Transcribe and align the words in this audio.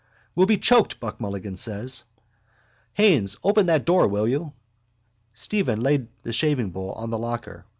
—We'll 0.33 0.47
be 0.47 0.57
choked, 0.57 0.99
Buck 0.99 1.21
Mulligan 1.21 1.55
said. 1.57 2.01
Haines, 2.93 3.37
open 3.43 3.67
that 3.67 3.85
door, 3.85 4.07
will 4.07 4.27
you? 4.27 4.53
Stephen 5.35 5.79
laid 5.81 6.07
the 6.23 6.33
shavingbowl 6.33 6.95
on 6.97 7.11
the 7.11 7.19
locker. 7.19 7.65